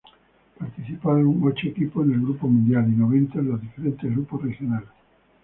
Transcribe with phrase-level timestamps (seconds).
[0.57, 4.89] Participaron ocho equipos en el Grupo Mundial y noventa en los diferentes grupos regionales.